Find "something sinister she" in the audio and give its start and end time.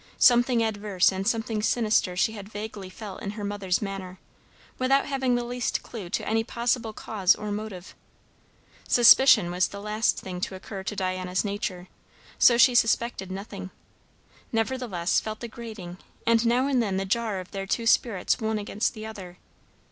1.27-2.31